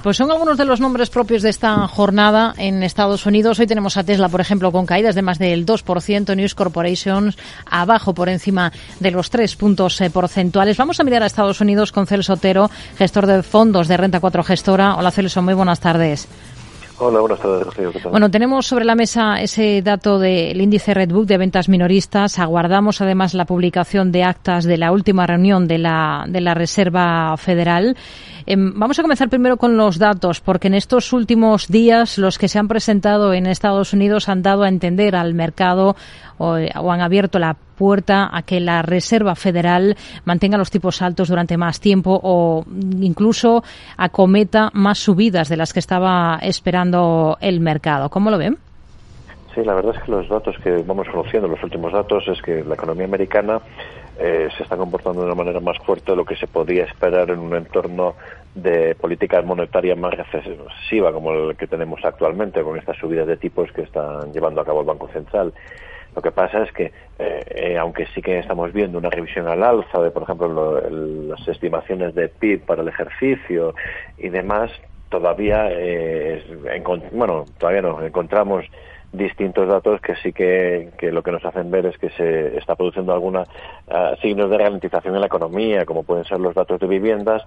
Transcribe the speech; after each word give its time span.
Pues 0.00 0.16
son 0.16 0.30
algunos 0.30 0.56
de 0.56 0.64
los 0.64 0.78
nombres 0.78 1.10
propios 1.10 1.42
de 1.42 1.50
esta 1.50 1.88
jornada 1.88 2.54
en 2.56 2.84
Estados 2.84 3.26
Unidos. 3.26 3.58
Hoy 3.58 3.66
tenemos 3.66 3.96
a 3.96 4.04
Tesla, 4.04 4.28
por 4.28 4.40
ejemplo, 4.40 4.70
con 4.70 4.86
caídas 4.86 5.16
de 5.16 5.22
más 5.22 5.40
del 5.40 5.66
2%, 5.66 6.36
News 6.36 6.54
Corporations 6.54 7.36
abajo 7.66 8.14
por 8.14 8.28
encima 8.28 8.72
de 9.00 9.10
los 9.10 9.28
tres 9.28 9.56
puntos 9.56 10.00
eh, 10.00 10.08
porcentuales. 10.08 10.76
Vamos 10.76 11.00
a 11.00 11.02
mirar 11.02 11.24
a 11.24 11.26
Estados 11.26 11.60
Unidos 11.60 11.90
con 11.90 12.06
Celso 12.06 12.34
Otero, 12.34 12.70
gestor 12.96 13.26
de 13.26 13.42
fondos 13.42 13.88
de 13.88 13.96
Renta 13.96 14.20
4 14.20 14.44
Gestora. 14.44 14.94
Hola 14.94 15.10
Celso, 15.10 15.42
muy 15.42 15.54
buenas 15.54 15.80
tardes. 15.80 16.28
Hola, 17.00 17.20
buenas 17.20 17.38
tardes, 17.38 18.02
Bueno, 18.10 18.28
tenemos 18.28 18.66
sobre 18.66 18.84
la 18.84 18.96
mesa 18.96 19.40
ese 19.40 19.82
dato 19.82 20.18
del 20.18 20.60
índice 20.60 20.94
Redbook 20.94 21.26
de 21.26 21.38
ventas 21.38 21.68
minoristas. 21.68 22.40
Aguardamos 22.40 23.00
además 23.00 23.34
la 23.34 23.44
publicación 23.44 24.10
de 24.10 24.24
actas 24.24 24.64
de 24.64 24.78
la 24.78 24.90
última 24.90 25.24
reunión 25.24 25.68
de 25.68 25.78
la, 25.78 26.24
de 26.26 26.40
la 26.40 26.54
Reserva 26.54 27.36
Federal. 27.36 27.96
Em, 28.46 28.72
vamos 28.74 28.98
a 28.98 29.02
comenzar 29.02 29.28
primero 29.28 29.58
con 29.58 29.76
los 29.76 29.98
datos, 29.98 30.40
porque 30.40 30.66
en 30.66 30.74
estos 30.74 31.12
últimos 31.12 31.68
días 31.68 32.18
los 32.18 32.36
que 32.36 32.48
se 32.48 32.58
han 32.58 32.66
presentado 32.66 33.32
en 33.32 33.46
Estados 33.46 33.92
Unidos 33.92 34.28
han 34.28 34.42
dado 34.42 34.64
a 34.64 34.68
entender 34.68 35.14
al 35.14 35.34
mercado 35.34 35.94
o, 36.36 36.56
o 36.56 36.90
han 36.90 37.00
abierto 37.00 37.38
la 37.38 37.56
puerta 37.78 38.28
a 38.30 38.42
que 38.42 38.60
la 38.60 38.82
Reserva 38.82 39.34
Federal 39.34 39.96
mantenga 40.24 40.58
los 40.58 40.70
tipos 40.70 41.00
altos 41.00 41.28
durante 41.28 41.56
más 41.56 41.80
tiempo 41.80 42.20
o 42.22 42.64
incluso 43.00 43.62
acometa 43.96 44.70
más 44.74 44.98
subidas 44.98 45.48
de 45.48 45.56
las 45.56 45.72
que 45.72 45.78
estaba 45.78 46.38
esperando 46.42 47.38
el 47.40 47.60
mercado. 47.60 48.10
¿Cómo 48.10 48.30
lo 48.30 48.38
ven? 48.38 48.58
Sí, 49.54 49.64
la 49.64 49.74
verdad 49.74 49.94
es 49.96 50.02
que 50.02 50.10
los 50.10 50.28
datos 50.28 50.56
que 50.62 50.70
vamos 50.82 51.08
conociendo, 51.08 51.48
los 51.48 51.62
últimos 51.62 51.92
datos, 51.92 52.26
es 52.28 52.40
que 52.42 52.62
la 52.64 52.74
economía 52.74 53.06
americana 53.06 53.60
eh, 54.18 54.48
se 54.56 54.62
está 54.62 54.76
comportando 54.76 55.20
de 55.20 55.26
una 55.26 55.34
manera 55.34 55.60
más 55.60 55.78
fuerte 55.78 56.10
de 56.12 56.16
lo 56.16 56.24
que 56.24 56.36
se 56.36 56.46
podía 56.46 56.84
esperar 56.84 57.30
en 57.30 57.38
un 57.38 57.54
entorno 57.54 58.14
de 58.54 58.94
política 58.96 59.40
monetaria 59.42 59.94
más 59.94 60.14
recesiva 60.14 61.12
como 61.12 61.32
el 61.32 61.56
que 61.56 61.66
tenemos 61.66 62.04
actualmente, 62.04 62.62
con 62.62 62.76
estas 62.76 62.96
subidas 62.98 63.26
de 63.26 63.36
tipos 63.36 63.70
que 63.72 63.82
están 63.82 64.32
llevando 64.32 64.60
a 64.60 64.64
cabo 64.64 64.80
el 64.80 64.86
Banco 64.86 65.08
Central. 65.08 65.52
Lo 66.14 66.22
que 66.22 66.32
pasa 66.32 66.62
es 66.62 66.72
que, 66.72 66.92
eh, 67.18 67.44
eh, 67.50 67.78
aunque 67.78 68.06
sí 68.14 68.22
que 68.22 68.38
estamos 68.38 68.72
viendo 68.72 68.98
una 68.98 69.10
revisión 69.10 69.46
al 69.48 69.62
alza 69.62 70.00
de, 70.00 70.10
por 70.10 70.24
ejemplo, 70.24 70.80
las 70.80 71.46
estimaciones 71.46 72.14
de 72.14 72.28
PIB 72.28 72.64
para 72.64 72.82
el 72.82 72.88
ejercicio 72.88 73.74
y 74.16 74.28
demás, 74.28 74.70
todavía, 75.08 75.68
eh, 75.70 76.42
bueno, 77.12 77.44
todavía 77.58 77.82
no, 77.82 78.02
encontramos 78.02 78.64
distintos 79.12 79.66
datos 79.66 80.00
que 80.00 80.16
sí 80.16 80.32
que, 80.32 80.90
lo 81.00 81.22
que 81.22 81.32
nos 81.32 81.44
hacen 81.44 81.70
ver 81.70 81.86
es 81.86 81.96
que 81.96 82.10
se 82.10 82.58
está 82.58 82.74
produciendo 82.76 83.12
algunos 83.12 83.48
ah, 83.88 84.14
signos 84.20 84.50
de 84.50 84.58
ralentización 84.58 85.14
en 85.14 85.20
la 85.20 85.26
economía, 85.26 85.86
como 85.86 86.02
pueden 86.02 86.24
ser 86.24 86.40
los 86.40 86.54
datos 86.54 86.78
de 86.78 86.86
viviendas, 86.86 87.42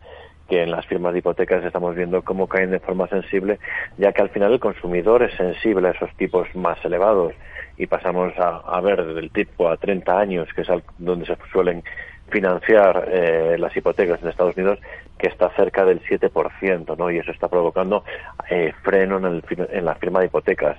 que 0.52 0.64
en 0.64 0.72
las 0.72 0.86
firmas 0.86 1.14
de 1.14 1.20
hipotecas 1.20 1.64
estamos 1.64 1.96
viendo 1.96 2.24
cómo 2.24 2.46
caen 2.46 2.72
de 2.72 2.82
forma 2.82 3.08
sensible, 3.08 3.58
ya 3.98 4.12
que 4.12 4.22
al 4.22 4.28
final 4.32 4.52
el 4.52 4.60
consumidor 4.60 5.24
es 5.24 5.34
sensible 5.38 5.88
a 5.88 5.92
esos 5.92 6.14
tipos 6.18 6.54
más 6.56 6.78
elevados 6.84 7.34
y 7.78 7.88
pasamos 7.88 8.34
a, 8.38 8.82
ver 8.82 9.02
del 9.14 9.32
tipo 9.32 9.70
a 9.70 9.78
30 9.78 10.20
años, 10.20 10.50
que 10.54 10.64
es 10.64 10.68
donde 10.98 11.26
se 11.26 11.38
suelen 11.54 11.86
financiar 12.28 13.08
eh, 13.10 13.56
las 13.58 13.74
hipotecas 13.78 14.22
en 14.22 14.28
Estados 14.28 14.58
Unidos, 14.58 14.80
que 15.18 15.30
está 15.30 15.50
cerca 15.52 15.86
del 15.86 16.02
7%, 16.02 16.98
¿no? 16.98 17.10
Y 17.10 17.20
eso 17.20 17.32
está 17.32 17.48
provocando 17.48 18.04
eh, 18.50 18.74
freno 18.84 19.20
en, 19.20 19.26
el, 19.28 19.44
en 19.72 19.86
la 19.86 19.96
firma 19.96 20.20
de 20.20 20.26
hipotecas 20.26 20.78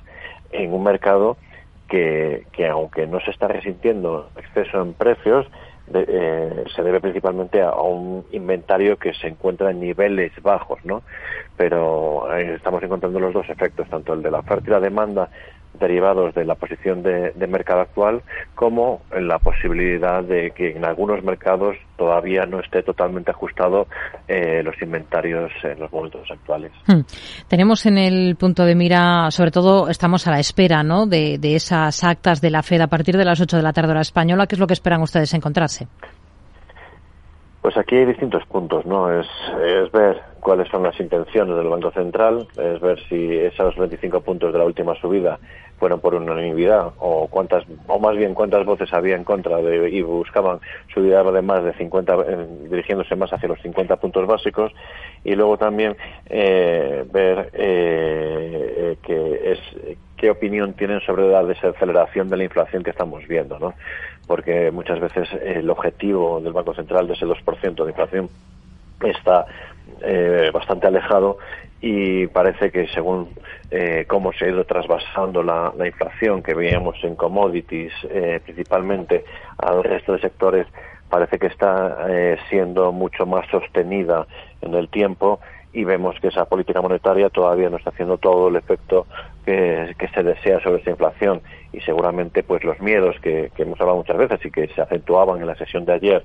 en 0.50 0.70
un 0.70 0.84
mercado 0.84 1.38
que, 1.88 2.44
que 2.52 2.68
aunque 2.68 3.06
no 3.06 3.20
se 3.20 3.30
está 3.30 3.48
resintiendo 3.48 4.28
exceso 4.36 4.82
en 4.82 4.92
precios, 4.92 5.46
eh, 5.92 6.64
se 6.74 6.82
debe 6.82 7.00
principalmente 7.00 7.62
a, 7.62 7.72
un 7.72 8.24
inventario 8.32 8.98
que 8.98 9.14
se 9.14 9.28
encuentra 9.28 9.70
en 9.70 9.80
niveles 9.80 10.32
bajos, 10.42 10.84
¿no? 10.84 11.02
Pero 11.56 12.32
estamos 12.36 12.82
encontrando 12.82 13.20
los 13.20 13.34
dos 13.34 13.48
efectos, 13.48 13.88
tanto 13.88 14.14
el 14.14 14.22
de 14.22 14.30
la 14.30 14.38
oferta 14.38 14.64
y 14.66 14.70
la 14.70 14.80
demanda 14.80 15.28
derivados 15.78 16.34
de 16.34 16.44
la 16.44 16.54
posición 16.54 17.02
de, 17.02 17.32
mercado 17.48 17.80
actual 17.82 18.22
como 18.54 19.02
la 19.10 19.38
posibilidad 19.38 20.22
de 20.22 20.52
que 20.52 20.70
en 20.70 20.84
algunos 20.84 21.22
mercados 21.22 21.76
todavía 21.96 22.46
no 22.46 22.60
esté 22.60 22.82
totalmente 22.82 23.30
ajustado 23.30 23.86
eh, 24.26 24.62
los 24.62 24.80
inventarios 24.80 25.50
en 25.62 25.80
los 25.80 25.92
momentos 25.92 26.30
actuales. 26.30 26.72
Hmm. 26.86 27.00
Tenemos 27.48 27.84
en 27.86 27.98
el 27.98 28.36
punto 28.36 28.64
de 28.64 28.74
mira, 28.74 29.30
sobre 29.30 29.50
todo 29.50 29.88
estamos 29.88 30.26
a 30.26 30.30
la 30.30 30.40
espera 30.40 30.82
¿no? 30.82 31.06
de, 31.06 31.38
de 31.38 31.56
esas 31.56 32.04
actas 32.04 32.40
de 32.40 32.50
la 32.50 32.62
FED 32.62 32.80
a 32.80 32.86
partir 32.86 33.16
de 33.16 33.24
las 33.24 33.40
8 33.40 33.56
de 33.56 33.62
la 33.62 33.72
tarde 33.72 33.90
hora 33.90 34.00
española. 34.00 34.46
¿Qué 34.46 34.54
es 34.54 34.60
lo 34.60 34.66
que 34.66 34.74
esperan 34.74 35.02
ustedes 35.02 35.34
encontrarse? 35.34 35.88
Pues 37.60 37.76
aquí 37.76 37.96
hay 37.96 38.06
distintos 38.06 38.44
puntos, 38.46 38.84
¿no? 38.86 39.08
Es, 39.12 39.26
es 39.64 39.92
ver 39.92 40.31
cuáles 40.42 40.68
son 40.68 40.82
las 40.82 40.98
intenciones 40.98 41.56
del 41.56 41.68
Banco 41.68 41.92
Central, 41.92 42.48
es 42.58 42.80
ver 42.80 42.98
si 43.08 43.36
esos 43.36 43.76
25 43.76 44.22
puntos 44.22 44.52
de 44.52 44.58
la 44.58 44.64
última 44.64 44.92
subida 44.96 45.38
fueron 45.78 46.00
por 46.00 46.16
unanimidad 46.16 46.92
o 46.98 47.28
cuántas 47.28 47.64
o 47.86 48.00
más 48.00 48.16
bien 48.16 48.34
cuántas 48.34 48.66
voces 48.66 48.92
había 48.92 49.14
en 49.14 49.22
contra 49.22 49.58
de 49.58 49.88
y 49.90 50.02
buscaban 50.02 50.58
subir 50.92 51.14
de 51.14 51.42
más 51.42 51.62
de 51.62 51.72
50 51.74 52.14
eh, 52.14 52.46
dirigiéndose 52.70 53.14
más 53.14 53.32
hacia 53.32 53.48
los 53.48 53.60
50 53.62 53.96
puntos 53.96 54.26
básicos 54.26 54.72
y 55.22 55.36
luego 55.36 55.56
también 55.58 55.96
eh, 56.26 57.04
ver 57.12 57.50
eh, 57.52 58.96
que 59.02 59.52
es 59.52 59.60
qué 60.16 60.30
opinión 60.30 60.74
tienen 60.74 61.00
sobre 61.00 61.28
la 61.28 61.44
desaceleración 61.44 62.28
de 62.28 62.36
la 62.36 62.44
inflación 62.44 62.82
que 62.82 62.90
estamos 62.90 63.26
viendo, 63.28 63.58
¿no? 63.60 63.74
Porque 64.26 64.70
muchas 64.72 64.98
veces 65.00 65.28
el 65.44 65.68
objetivo 65.70 66.40
del 66.40 66.52
Banco 66.52 66.74
Central 66.74 67.06
de 67.06 67.14
ese 67.14 67.26
2% 67.26 67.84
de 67.84 67.90
inflación 67.90 68.28
está 69.02 69.46
eh, 70.00 70.50
bastante 70.52 70.86
alejado 70.86 71.38
y 71.82 72.28
parece 72.28 72.70
que 72.70 72.86
según 72.88 73.30
eh, 73.70 74.04
cómo 74.08 74.32
se 74.32 74.44
ha 74.44 74.48
ido 74.48 74.64
trasvasando 74.64 75.42
la, 75.42 75.72
inflación 75.84 76.42
que 76.42 76.54
veíamos 76.54 76.96
en 77.02 77.16
commodities 77.16 77.92
eh, 78.08 78.40
principalmente 78.44 79.24
al 79.58 79.82
resto 79.82 80.12
de 80.12 80.20
sectores 80.20 80.66
parece 81.08 81.38
que 81.38 81.48
está 81.48 82.06
eh, 82.08 82.38
siendo 82.48 82.92
mucho 82.92 83.26
más 83.26 83.46
sostenida 83.50 84.26
en 84.60 84.74
el 84.74 84.88
tiempo 84.88 85.40
y 85.72 85.84
vemos 85.84 86.14
que 86.20 86.28
esa 86.28 86.44
política 86.44 86.80
monetaria 86.80 87.28
todavía 87.30 87.68
no 87.68 87.78
está 87.78 87.90
haciendo 87.90 88.16
todo 88.16 88.48
el 88.48 88.56
efecto 88.56 89.06
que, 89.44 89.94
se 90.14 90.22
desea 90.22 90.60
sobre 90.60 90.82
esa 90.82 90.90
inflación. 90.90 91.40
Y 91.72 91.80
seguramente 91.80 92.42
pues 92.42 92.62
los 92.62 92.78
miedos 92.80 93.16
que, 93.22 93.50
que 93.56 93.62
hemos 93.62 93.80
hablado 93.80 93.98
muchas 93.98 94.18
veces 94.18 94.44
y 94.44 94.50
que 94.50 94.68
se 94.68 94.82
acentuaban 94.82 95.40
en 95.40 95.46
la 95.46 95.54
sesión 95.54 95.86
de 95.86 95.94
ayer 95.94 96.24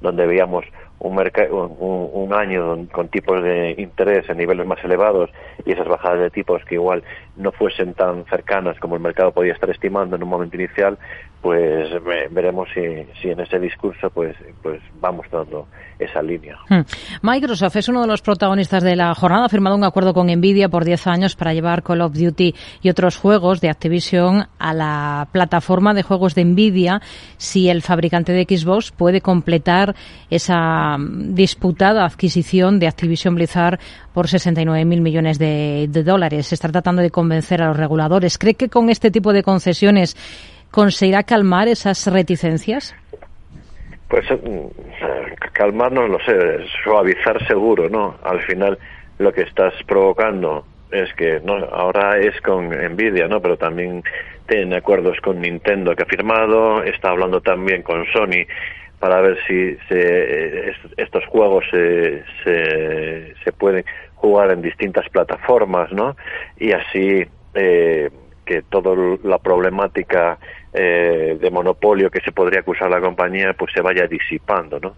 donde 0.00 0.26
veíamos 0.26 0.64
un, 1.00 1.16
un, 1.16 2.10
un, 2.12 2.34
año 2.34 2.86
con 2.92 3.08
tipos 3.08 3.42
de 3.42 3.74
interés 3.78 4.28
en 4.28 4.38
niveles 4.38 4.66
más 4.66 4.82
elevados 4.84 5.30
y 5.64 5.72
esas 5.72 5.86
bajadas 5.86 6.20
de 6.20 6.30
tipos 6.30 6.64
que 6.64 6.74
igual 6.74 7.02
no 7.36 7.52
fuesen 7.52 7.94
tan 7.94 8.24
cercanas 8.26 8.78
como 8.80 8.96
el 8.96 9.02
mercado 9.02 9.32
podía 9.32 9.52
estar 9.52 9.70
estimando 9.70 10.16
en 10.16 10.22
un 10.22 10.28
momento 10.28 10.56
inicial, 10.56 10.98
pues 11.40 11.88
veremos 12.30 12.68
si, 12.74 13.28
en 13.28 13.40
ese 13.40 13.60
discurso 13.60 14.10
pues, 14.10 14.36
pues 14.60 14.80
va 15.02 15.12
mostrando 15.12 15.68
esa 15.98 16.20
línea. 16.20 16.56
Hmm. 16.68 16.82
Microsoft 17.22 17.76
es 17.76 17.88
uno 17.88 18.02
de 18.02 18.06
los 18.08 18.22
protagonistas 18.22 18.82
de 18.82 18.96
la 18.96 19.14
jornada. 19.14 19.46
Ha 19.46 19.48
firmado 19.48 19.76
un 19.76 19.84
acuerdo 19.84 20.14
con 20.14 20.26
Nvidia 20.26 20.68
por 20.68 20.84
10 20.84 21.06
años 21.06 21.36
para 21.36 21.54
llevar 21.54 21.82
Call 21.82 22.02
of 22.02 22.12
Duty 22.12 22.54
y 22.82 22.88
otros 22.88 23.16
juegos 23.16 23.60
de 23.60 23.70
Activision 23.70 24.46
a 24.58 24.74
la 24.74 25.28
plataforma 25.30 25.94
de 25.94 26.02
juegos 26.02 26.34
de 26.34 26.44
Nvidia 26.44 27.00
si 27.36 27.68
el 27.68 27.82
fabricante 27.82 28.32
de 28.32 28.44
Xbox 28.44 28.90
puede 28.90 29.20
completar 29.20 29.94
esa 30.30 30.87
disputada 30.98 32.04
adquisición 32.04 32.78
de 32.78 32.86
Activision 32.86 33.34
Blizzard 33.34 33.78
por 34.14 34.26
69.000 34.26 35.00
millones 35.00 35.38
de, 35.38 35.88
dólares. 36.04 36.46
Se 36.46 36.54
está 36.54 36.68
tratando 36.68 37.02
de 37.02 37.10
convencer 37.10 37.62
a 37.62 37.68
los 37.68 37.76
reguladores. 37.76 38.38
¿Cree 38.38 38.54
que 38.54 38.68
con 38.68 38.90
este 38.90 39.10
tipo 39.10 39.32
de 39.32 39.42
concesiones 39.42 40.16
conseguirá 40.70 41.22
calmar 41.22 41.68
esas 41.68 42.06
reticencias? 42.06 42.94
Pues 44.08 44.24
eh, 44.30 44.70
calmar 45.52 45.92
no 45.92 46.08
lo 46.08 46.18
sé, 46.20 46.34
suavizar 46.82 47.46
seguro, 47.46 47.88
¿no? 47.90 48.16
Al 48.22 48.40
final 48.42 48.78
lo 49.18 49.32
que 49.32 49.42
estás 49.42 49.74
provocando 49.86 50.64
es 50.90 51.12
que 51.14 51.40
no 51.40 51.56
ahora 51.56 52.18
es 52.18 52.40
con 52.40 52.70
Nvidia, 52.70 53.28
¿no? 53.28 53.40
Pero 53.40 53.56
también 53.56 54.02
tiene 54.46 54.76
acuerdos 54.76 55.18
con 55.20 55.40
Nintendo 55.40 55.94
que 55.94 56.04
ha 56.04 56.06
firmado, 56.06 56.82
está 56.82 57.10
hablando 57.10 57.40
también 57.40 57.82
con 57.82 58.06
Sony 58.06 58.46
para 58.98 59.20
ver 59.20 59.38
si 59.46 59.76
se, 59.88 60.74
estos 60.96 61.24
juegos 61.26 61.64
se, 61.70 62.24
se, 62.44 63.34
se, 63.44 63.52
pueden 63.52 63.84
jugar 64.16 64.50
en 64.50 64.62
distintas 64.62 65.08
plataformas, 65.10 65.92
¿no? 65.92 66.16
Y 66.58 66.72
así 66.72 67.26
eh, 67.54 68.10
que 68.44 68.62
toda 68.62 69.18
la 69.22 69.38
problemática 69.38 70.38
eh, 70.72 71.38
de 71.40 71.50
monopolio 71.50 72.10
que 72.10 72.20
se 72.20 72.32
podría 72.32 72.60
acusar 72.60 72.90
la 72.90 73.00
compañía 73.00 73.52
pues 73.52 73.72
se 73.72 73.80
vaya 73.80 74.06
disipando, 74.06 74.80
¿no? 74.80 74.96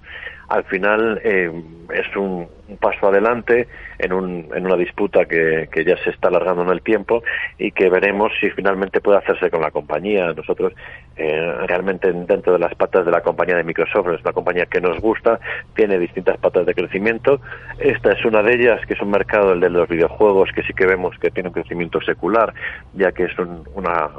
Al 0.51 0.65
final 0.65 1.21
eh, 1.23 1.51
es 1.95 2.17
un, 2.17 2.49
paso 2.81 3.09
adelante 3.09 3.67
en, 3.99 4.13
un, 4.13 4.49
en 4.55 4.65
una 4.65 4.77
disputa 4.77 5.25
que, 5.25 5.69
ya 5.85 5.97
se 6.05 6.11
está 6.11 6.29
alargando 6.29 6.63
en 6.63 6.71
el 6.71 6.83
tiempo 6.83 7.23
y 7.59 7.73
que 7.73 7.91
veremos 7.91 8.33
si 8.41 8.49
finalmente 8.51 9.01
puede 9.01 9.19
hacerse 9.19 9.51
con 9.51 9.61
la 9.61 9.73
compañía. 9.73 10.33
Nosotros 10.33 10.73
eh, 11.17 11.53
realmente 11.67 12.13
dentro 12.13 12.53
de 12.53 12.59
las 12.61 12.75
patas 12.77 13.05
de 13.07 13.11
la 13.11 13.23
compañía 13.23 13.57
de 13.57 13.65
Microsoft 13.65 14.09
es 14.15 14.21
una 14.23 14.33
compañía 14.33 14.67
que 14.67 14.81
nos 14.81 15.01
gusta, 15.01 15.41
tiene 15.75 15.99
distintas 15.99 16.39
patas 16.39 16.65
de 16.67 16.75
crecimiento. 16.75 17.41
Esta 17.79 18.13
es 18.13 18.25
una 18.25 18.43
de 18.43 18.55
ellas, 18.55 18.81
que 18.87 18.95
es 18.95 19.01
un 19.01 19.11
mercado, 19.11 19.53
el 19.53 19.61
de 19.61 19.71
los 19.71 19.89
videojuegos, 19.89 20.51
que 20.55 20.63
sí 20.63 20.73
que 20.73 20.87
vemos 20.87 21.17
que 21.19 21.31
tiene 21.31 21.49
un 21.49 21.55
crecimiento 21.55 22.01
secular, 22.01 22.55
ya 22.95 23.11
que 23.11 23.25
es 23.25 23.33
una, 23.75 24.11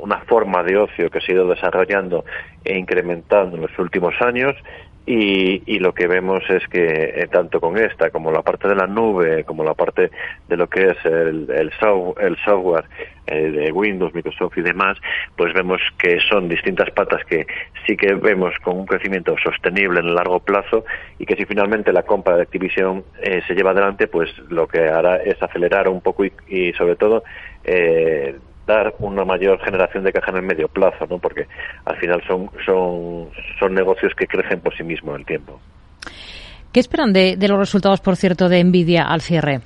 una 0.00 0.18
forma 0.22 0.62
de 0.64 0.76
ocio 0.76 1.08
que 1.08 1.20
se 1.20 1.32
ha 1.32 1.34
ido 1.36 1.48
desarrollando 1.48 2.24
e 2.64 2.76
incrementando 2.78 3.56
en 3.56 3.62
los 3.62 3.78
últimos 3.78 4.14
años 4.20 4.56
y, 5.06 5.62
y, 5.66 5.78
lo 5.80 5.92
que 5.94 6.06
vemos 6.06 6.42
es 6.48 6.66
que 6.68 6.84
eh, 7.16 7.28
tanto 7.30 7.60
con 7.60 7.76
esta 7.76 8.10
como 8.10 8.30
la 8.30 8.42
parte 8.42 8.68
de 8.68 8.76
la 8.76 8.86
nube, 8.86 9.44
como 9.44 9.64
la 9.64 9.74
parte 9.74 10.10
de 10.48 10.56
lo 10.56 10.68
que 10.68 10.90
es 10.90 11.04
el, 11.04 11.50
el, 11.50 11.72
el 12.20 12.36
software 12.44 12.84
eh, 13.26 13.50
de 13.50 13.72
Windows, 13.72 14.14
Microsoft 14.14 14.58
y 14.58 14.62
demás, 14.62 14.98
pues 15.36 15.52
vemos 15.54 15.80
que 15.98 16.20
son 16.28 16.48
distintas 16.48 16.90
patas 16.90 17.24
que 17.24 17.46
sí 17.86 17.96
que 17.96 18.14
vemos 18.14 18.54
con 18.62 18.78
un 18.78 18.86
crecimiento 18.86 19.34
sostenible 19.42 20.00
en 20.00 20.06
el 20.06 20.14
largo 20.14 20.40
plazo 20.40 20.84
y 21.18 21.26
que 21.26 21.34
si 21.36 21.46
finalmente 21.46 21.92
la 21.92 22.04
compra 22.04 22.36
de 22.36 22.42
Activision 22.42 23.04
eh, 23.22 23.42
se 23.46 23.54
lleva 23.54 23.72
adelante, 23.72 24.06
pues 24.06 24.30
lo 24.50 24.68
que 24.68 24.88
hará 24.88 25.16
es 25.16 25.42
acelerar 25.42 25.88
un 25.88 26.00
poco 26.00 26.24
y, 26.24 26.32
y 26.48 26.72
sobre 26.74 26.96
todo 26.96 27.24
eh, 27.64 28.36
dar 28.66 28.94
una 28.98 29.24
mayor 29.24 29.60
generación 29.60 30.04
de 30.04 30.12
caja 30.12 30.30
en 30.30 30.38
el 30.38 30.42
medio 30.42 30.68
plazo, 30.68 31.06
¿no? 31.08 31.18
Porque 31.18 31.46
al 31.84 31.96
final 31.96 32.22
son, 32.26 32.50
son, 32.64 33.28
son 33.58 33.74
negocios 33.74 34.12
que 34.16 34.26
crecen 34.26 34.60
por 34.60 34.76
sí 34.76 34.84
mismos 34.84 35.14
en 35.14 35.20
el 35.20 35.26
tiempo. 35.26 35.60
¿Qué 36.72 36.80
esperan 36.80 37.12
de, 37.12 37.36
de 37.36 37.48
los 37.48 37.58
resultados, 37.58 38.00
por 38.00 38.16
cierto, 38.16 38.48
de 38.48 38.62
Nvidia 38.64 39.04
al 39.04 39.20
cierre? 39.20 39.60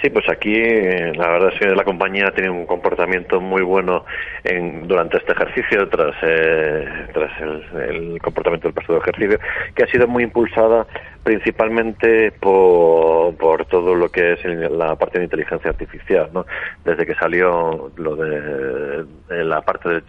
Sí, 0.00 0.10
pues 0.10 0.28
aquí 0.28 0.54
eh, 0.54 1.12
la 1.16 1.28
verdad 1.28 1.52
es 1.52 1.58
que 1.58 1.74
la 1.74 1.82
compañía 1.82 2.30
tenido 2.30 2.52
un 2.52 2.66
comportamiento 2.66 3.40
muy 3.40 3.62
bueno 3.62 4.04
en, 4.44 4.86
durante 4.86 5.16
este 5.16 5.32
ejercicio, 5.32 5.88
tras, 5.88 6.14
eh, 6.22 6.86
tras 7.12 7.32
el, 7.40 8.20
comportamiento 8.22 8.68
del 8.68 8.74
pasado 8.74 9.00
ejercicio, 9.00 9.40
que 9.74 9.82
ha 9.82 9.86
sido 9.88 10.06
muy 10.06 10.22
impulsada 10.22 10.86
principalmente 11.24 12.30
por, 12.30 13.34
por 13.36 13.66
todo 13.66 13.96
lo 13.96 14.08
que 14.08 14.34
es 14.34 14.44
la 14.44 14.94
parte 14.94 15.18
de 15.18 15.24
inteligencia 15.24 15.70
artificial, 15.70 16.30
¿no? 16.32 16.46
Desde 16.84 17.04
que 17.04 17.14
salió 17.16 17.90
lo 17.96 18.14
de, 18.14 19.04
la 19.28 19.62
parte 19.62 19.88
de 19.88 20.02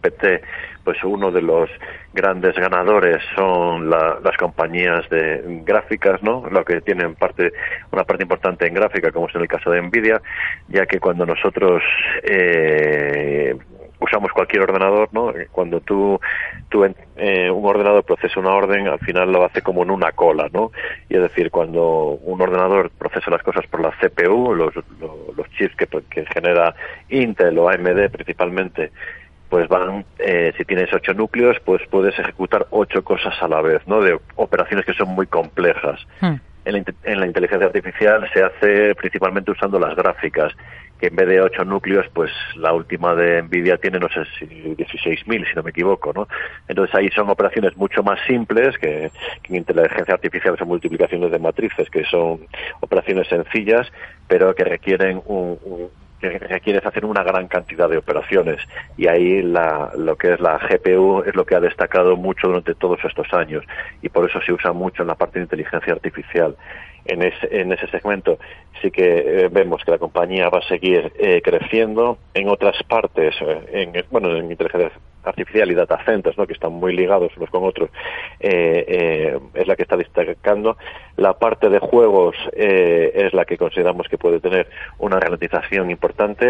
ChatGPT, 0.00 0.44
pues 0.84 1.02
uno 1.04 1.30
de 1.30 1.42
los 1.42 1.70
grandes 2.12 2.54
ganadores 2.56 3.22
son 3.36 3.88
las 3.90 4.36
compañías 4.38 5.08
de 5.10 5.62
gráficas, 5.64 6.22
¿no? 6.22 6.48
Lo 6.50 6.64
que 6.64 6.80
tienen 6.80 7.14
parte, 7.14 7.52
una 7.92 8.04
parte 8.04 8.22
importante 8.22 8.66
en 8.66 8.74
gráfica, 8.74 9.12
como 9.12 9.28
es 9.28 9.34
en 9.34 9.42
el 9.42 9.48
caso 9.48 9.70
de 9.70 9.82
Nvidia, 9.82 10.20
ya 10.68 10.86
que 10.86 10.98
cuando 10.98 11.26
nosotros 11.26 11.82
eh, 12.22 13.56
usamos 14.00 14.32
cualquier 14.32 14.62
ordenador, 14.62 15.08
¿no? 15.12 15.32
Cuando 15.52 15.80
tú, 15.80 16.18
eh, 17.16 17.50
un 17.50 17.66
ordenador 17.66 18.02
procesa 18.02 18.40
una 18.40 18.54
orden, 18.54 18.88
al 18.88 18.98
final 19.00 19.30
lo 19.30 19.44
hace 19.44 19.62
como 19.62 19.82
en 19.82 19.90
una 19.90 20.12
cola, 20.12 20.48
¿no? 20.52 20.72
Y 21.08 21.16
es 21.16 21.22
decir, 21.22 21.50
cuando 21.50 22.18
un 22.22 22.40
ordenador 22.40 22.90
procesa 22.90 23.30
las 23.30 23.42
cosas 23.42 23.66
por 23.66 23.80
la 23.80 23.92
CPU, 23.92 24.54
los, 24.54 24.74
chips 25.56 25.76
que 25.76 26.24
genera 26.32 26.74
Intel 27.10 27.58
o 27.58 27.68
AMD 27.68 28.08
principalmente, 28.10 28.90
pues 29.50 29.68
van, 29.68 30.04
eh, 30.18 30.52
si 30.56 30.64
tienes 30.64 30.92
ocho 30.94 31.12
núcleos, 31.12 31.58
pues 31.64 31.82
puedes 31.90 32.18
ejecutar 32.18 32.66
ocho 32.70 33.04
cosas 33.04 33.34
a 33.42 33.48
la 33.48 33.60
vez, 33.60 33.86
¿no? 33.86 34.00
De 34.00 34.18
operaciones 34.36 34.86
que 34.86 34.94
son 34.94 35.08
muy 35.08 35.26
complejas. 35.26 36.00
Hmm. 36.20 36.36
En, 36.64 36.72
la, 36.74 36.84
en 37.04 37.20
la 37.20 37.26
inteligencia 37.26 37.66
artificial 37.66 38.30
se 38.32 38.42
hace 38.42 38.94
principalmente 38.94 39.50
usando 39.50 39.78
las 39.78 39.96
gráficas 39.96 40.52
que 41.00 41.06
en 41.06 41.16
vez 41.16 41.28
de 41.28 41.40
ocho 41.40 41.64
núcleos, 41.64 42.06
pues 42.12 42.30
la 42.56 42.74
última 42.74 43.14
de 43.14 43.42
Nvidia 43.42 43.78
tiene, 43.78 43.98
no 43.98 44.08
sé 44.10 44.22
si 44.38 44.44
16.000, 44.46 45.48
si 45.48 45.56
no 45.56 45.62
me 45.62 45.70
equivoco, 45.70 46.12
¿no? 46.12 46.28
Entonces 46.68 46.94
ahí 46.94 47.08
son 47.08 47.30
operaciones 47.30 47.74
mucho 47.76 48.02
más 48.02 48.20
simples 48.26 48.76
que, 48.76 49.10
que, 49.42 49.48
en 49.48 49.56
inteligencia 49.56 50.14
artificial 50.14 50.58
son 50.58 50.68
multiplicaciones 50.68 51.30
de 51.30 51.38
matrices, 51.38 51.88
que 51.88 52.04
son 52.04 52.40
operaciones 52.80 53.26
sencillas, 53.28 53.90
pero 54.28 54.54
que 54.54 54.64
requieren 54.64 55.22
un, 55.24 55.58
un 55.64 55.88
que 56.20 56.38
requieres 56.38 56.84
hacer 56.84 57.04
una 57.04 57.22
gran 57.22 57.48
cantidad 57.48 57.88
de 57.88 57.98
operaciones. 57.98 58.60
Y 58.96 59.06
ahí 59.06 59.42
la, 59.42 59.90
lo 59.96 60.16
que 60.16 60.34
es 60.34 60.40
la 60.40 60.58
GPU 60.58 61.24
es 61.26 61.34
lo 61.34 61.44
que 61.44 61.54
ha 61.56 61.60
destacado 61.60 62.16
mucho 62.16 62.48
durante 62.48 62.74
todos 62.74 62.98
estos 63.04 63.32
años. 63.32 63.64
Y 64.02 64.08
por 64.08 64.28
eso 64.28 64.40
se 64.42 64.52
usa 64.52 64.72
mucho 64.72 65.02
en 65.02 65.08
la 65.08 65.14
parte 65.14 65.38
de 65.38 65.44
inteligencia 65.44 65.92
artificial. 65.92 66.56
En 67.06 67.22
ese, 67.22 67.48
en 67.50 67.72
ese 67.72 67.86
segmento 67.88 68.38
sí 68.80 68.90
que 68.90 69.44
eh, 69.44 69.48
vemos 69.50 69.82
que 69.84 69.90
la 69.90 69.98
compañía 69.98 70.48
va 70.50 70.58
a 70.58 70.68
seguir 70.68 71.12
eh, 71.18 71.40
creciendo. 71.42 72.18
En 72.34 72.48
otras 72.48 72.82
partes, 72.84 73.34
eh, 73.40 73.90
en, 73.94 74.04
bueno, 74.10 74.36
en 74.36 74.50
inteligencia 74.50 74.92
artificial 75.24 75.70
y 75.70 75.74
data 75.74 76.02
centers, 76.04 76.36
¿no? 76.38 76.46
que 76.46 76.54
están 76.54 76.72
muy 76.72 76.94
ligados 76.94 77.32
unos 77.36 77.50
con 77.50 77.64
otros, 77.64 77.90
es 78.40 79.66
la 79.66 79.76
que 79.76 79.82
está 79.82 79.96
destacando. 79.96 80.76
La 81.16 81.34
parte 81.34 81.68
de 81.68 81.78
juegos 81.78 82.36
es 82.52 83.32
la 83.34 83.44
que 83.44 83.58
consideramos 83.58 84.08
que 84.08 84.16
puede 84.16 84.40
tener 84.40 84.68
una 84.98 85.20
ralentización 85.20 85.90
importante 85.90 86.46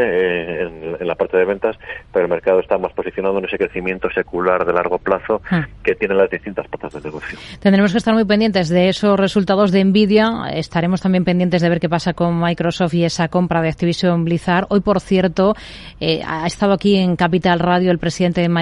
en, 0.63 0.97
en, 1.01 1.07
la 1.07 1.15
parte 1.15 1.37
de 1.37 1.45
ventas, 1.45 1.77
pero 2.13 2.25
el 2.27 2.31
mercado 2.31 2.61
está 2.61 2.79
más 2.79 2.93
posicionado 2.93 3.39
en 3.39 3.47
ese 3.47 3.59
crecimiento 3.59 4.09
secular 4.11 4.65
de 4.65 4.73
largo 4.73 4.99
plazo 4.99 5.43
hmm. 5.51 5.83
que 5.83 5.95
tienen 5.95 6.19
las 6.19 6.31
distintas 6.31 6.69
patas 6.69 6.93
del 6.93 7.03
negocio. 7.03 7.39
Tendremos 7.61 7.93
que 7.93 7.99
estar 7.99 8.15
muy 8.15 8.25
pendientes 8.25 8.69
de 8.69 8.89
esos 8.89 9.19
resultados 9.19 9.73
de 9.73 9.85
Nvidia 9.85 10.21
Estaremos 10.53 11.01
también 11.01 11.25
pendientes 11.25 11.63
de 11.63 11.69
ver 11.69 11.81
qué 11.81 11.89
pasa 11.89 12.15
con 12.15 12.41
Microsoft 12.41 12.95
y 12.95 13.05
esa 13.05 13.29
compra 13.29 13.63
de 13.63 13.69
Activision 13.69 14.25
Blizzard. 14.25 14.67
Hoy, 14.71 14.81
por 14.81 15.01
cierto, 15.01 15.55
eh, 16.01 16.21
ha 16.27 16.47
estado 16.47 16.73
aquí 16.73 16.97
en 16.97 17.17
Capital 17.17 17.59
Radio 17.59 17.91
el 17.91 17.99
presidente 17.99 18.41
de 18.41 18.49
Microsoft 18.49 18.60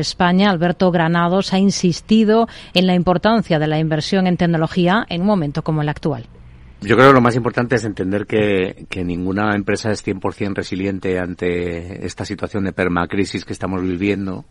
España, 0.00 0.50
Alberto 0.50 0.90
Granados, 0.90 1.52
ha 1.52 1.58
insistido 1.58 2.48
en 2.74 2.86
la 2.86 2.94
importancia 2.94 3.58
de 3.58 3.66
la 3.66 3.78
inversión 3.78 4.26
en 4.26 4.36
tecnología 4.36 5.06
en 5.08 5.22
un 5.22 5.26
momento 5.26 5.62
como 5.62 5.82
el 5.82 5.88
actual. 5.88 6.26
Yo 6.80 6.94
creo 6.94 7.08
que 7.08 7.14
lo 7.14 7.20
más 7.20 7.34
importante 7.34 7.74
es 7.74 7.84
entender 7.84 8.24
que, 8.26 8.86
que 8.88 9.04
ninguna 9.04 9.54
empresa 9.56 9.90
es 9.90 10.06
100% 10.06 10.54
resiliente 10.54 11.18
ante 11.18 12.06
esta 12.06 12.24
situación 12.24 12.64
de 12.64 12.72
permacrisis 12.72 13.44
que 13.44 13.52
estamos 13.52 13.82
viviendo, 13.82 14.44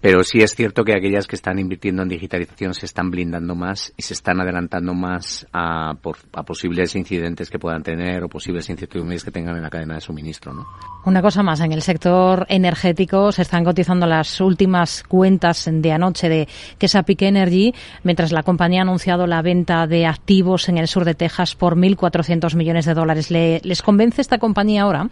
pero 0.00 0.22
sí 0.22 0.38
es 0.38 0.54
cierto 0.54 0.84
que 0.84 0.94
aquellas 0.94 1.26
que 1.26 1.34
están 1.34 1.58
invirtiendo 1.58 2.02
en 2.02 2.08
digitalización 2.08 2.72
se 2.72 2.86
están 2.86 3.10
blindando 3.10 3.56
más 3.56 3.92
y 3.96 4.02
se 4.02 4.14
están 4.14 4.40
adelantando 4.40 4.94
más 4.94 5.44
a, 5.52 5.94
por, 6.00 6.18
a 6.34 6.44
posibles 6.44 6.94
incidentes 6.94 7.50
que 7.50 7.58
puedan 7.58 7.82
tener 7.82 8.22
o 8.22 8.28
posibles 8.28 8.70
incertidumbres 8.70 9.24
que 9.24 9.32
tengan 9.32 9.56
en 9.56 9.62
la 9.62 9.70
cadena 9.70 9.96
de 9.96 10.00
suministro. 10.00 10.54
¿no? 10.54 10.66
Una 11.04 11.20
cosa 11.20 11.42
más, 11.42 11.60
en 11.60 11.72
el 11.72 11.82
sector 11.82 12.46
energético 12.48 13.32
se 13.32 13.42
están 13.42 13.64
cotizando 13.64 14.06
las 14.06 14.40
últimas 14.40 15.02
cuentas 15.02 15.68
de 15.70 15.92
anoche 15.92 16.28
de 16.28 16.48
Chesapeake 16.78 17.22
Energy, 17.22 17.74
mientras 18.04 18.30
la 18.30 18.44
compañía 18.44 18.82
ha 18.82 18.82
anunciado 18.82 19.26
la 19.26 19.42
venta 19.42 19.88
de 19.88 20.06
activos 20.06 20.68
en 20.68 20.78
el 20.78 20.86
sur 20.86 21.04
de 21.04 21.14
Texas 21.14 21.55
por 21.58 21.76
1.400 21.76 22.54
millones 22.54 22.84
de 22.84 22.94
dólares. 22.94 23.30
¿Les 23.30 23.82
convence 23.82 24.20
esta 24.20 24.38
compañía 24.38 24.82
ahora? 24.82 25.08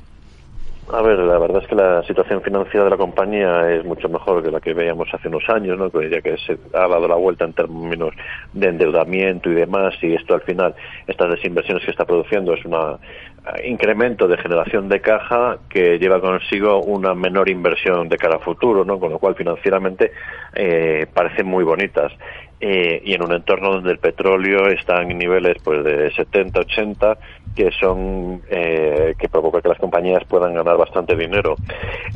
A 0.92 1.00
ver, 1.00 1.18
la 1.18 1.38
verdad 1.38 1.62
es 1.62 1.68
que 1.68 1.74
la 1.74 2.02
situación 2.02 2.42
financiera 2.42 2.84
de 2.84 2.90
la 2.90 2.98
compañía 2.98 3.70
es 3.70 3.84
mucho 3.86 4.06
mejor 4.10 4.42
que 4.42 4.50
la 4.50 4.60
que 4.60 4.74
veíamos 4.74 5.08
hace 5.14 5.28
unos 5.28 5.48
años, 5.48 5.78
¿no? 5.78 5.88
ya 6.02 6.20
que 6.20 6.36
se 6.36 6.58
ha 6.74 6.86
dado 6.86 7.08
la 7.08 7.14
vuelta 7.14 7.46
en 7.46 7.54
términos 7.54 8.14
de 8.52 8.68
endeudamiento 8.68 9.50
y 9.50 9.54
demás, 9.54 9.94
y 10.02 10.14
esto 10.14 10.34
al 10.34 10.42
final, 10.42 10.74
estas 11.06 11.30
desinversiones 11.30 11.84
que 11.84 11.90
está 11.90 12.04
produciendo 12.04 12.52
es 12.52 12.62
un 12.66 12.74
eh, 12.74 13.66
incremento 13.66 14.28
de 14.28 14.36
generación 14.36 14.90
de 14.90 15.00
caja 15.00 15.56
que 15.70 15.98
lleva 15.98 16.20
consigo 16.20 16.82
una 16.82 17.14
menor 17.14 17.48
inversión 17.48 18.10
de 18.10 18.18
cara 18.18 18.36
a 18.36 18.40
futuro, 18.40 18.84
¿no? 18.84 19.00
con 19.00 19.10
lo 19.10 19.18
cual 19.18 19.34
financieramente 19.36 20.12
eh, 20.54 21.06
parecen 21.14 21.46
muy 21.46 21.64
bonitas. 21.64 22.12
Eh, 22.60 23.02
y 23.04 23.12
en 23.14 23.22
un 23.22 23.32
entorno 23.32 23.72
donde 23.72 23.90
el 23.90 23.98
petróleo 23.98 24.68
está 24.68 25.02
en 25.02 25.18
niveles 25.18 25.56
pues 25.62 25.84
de 25.84 26.10
70, 26.12 26.60
80 26.60 27.18
que 27.54 27.70
son 27.78 28.42
eh, 28.50 29.14
que 29.18 29.28
provoca 29.28 29.61
que 29.61 29.68
las 29.68 29.78
compañías 29.78 30.25
puedan 30.25 30.54
ganar 30.54 30.76
bastante 30.76 31.16
dinero. 31.16 31.56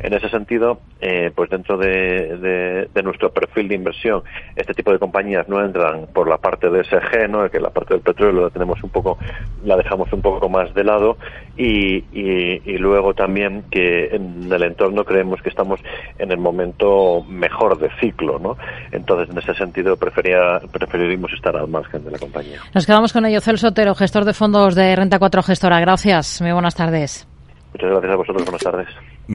En 0.01 0.13
ese 0.13 0.29
sentido, 0.29 0.79
eh, 1.01 1.31
pues 1.33 1.49
dentro 1.49 1.77
de, 1.77 2.87
de, 2.93 3.03
nuestro 3.03 3.31
perfil 3.31 3.69
de 3.69 3.75
inversión, 3.75 4.21
este 4.55 4.73
tipo 4.73 4.91
de 4.91 4.99
compañías 4.99 5.47
no 5.47 5.63
entran 5.63 6.07
por 6.13 6.27
la 6.27 6.37
parte 6.37 6.69
de 6.69 6.83
SG, 6.83 7.29
¿no? 7.29 7.49
que 7.49 7.59
la 7.59 7.69
parte 7.69 7.93
del 7.93 8.03
petróleo 8.03 8.43
la 8.43 8.49
tenemos 8.49 8.83
un 8.83 8.89
poco, 8.89 9.17
la 9.63 9.77
dejamos 9.77 10.11
un 10.11 10.21
poco 10.21 10.49
más 10.49 10.73
de 10.73 10.83
lado 10.83 11.17
y, 11.57 12.03
y, 12.11 12.77
luego 12.77 13.13
también 13.13 13.63
que 13.69 14.15
en 14.15 14.51
el 14.51 14.63
entorno 14.63 15.03
creemos 15.03 15.41
que 15.41 15.49
estamos 15.49 15.81
en 16.17 16.31
el 16.31 16.37
momento 16.37 17.23
mejor 17.27 17.77
de 17.77 17.89
ciclo, 17.99 18.39
¿no? 18.39 18.57
Entonces, 18.91 19.29
en 19.29 19.37
ese 19.37 19.53
sentido, 19.55 19.97
prefería, 19.97 20.61
preferiríamos 20.71 21.31
estar 21.33 21.57
al 21.57 21.67
margen 21.67 22.05
de 22.05 22.11
la 22.11 22.17
compañía. 22.17 22.59
Nos 22.73 22.85
quedamos 22.85 23.11
con 23.11 23.25
ello. 23.25 23.41
Celso 23.41 23.67
Otero, 23.67 23.93
gestor 23.93 24.23
de 24.23 24.33
fondos 24.33 24.75
de 24.75 24.95
Renta 24.95 25.19
4 25.29 25.43
Gestora. 25.43 25.79
Gracias. 25.79 26.41
Muy 26.41 26.51
buenas 26.51 26.73
tardes. 26.73 27.27
Muchas 27.73 27.89
gracias 27.91 28.13
a 28.13 28.15
vosotros. 28.15 28.43
Buenas 28.45 28.61
tardes. 28.63 28.87